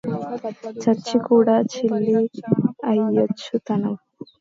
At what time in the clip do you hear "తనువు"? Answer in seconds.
3.67-3.97